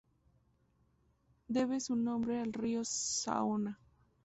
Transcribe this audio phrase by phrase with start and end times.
[1.47, 3.77] Debe su nombre al río Saona.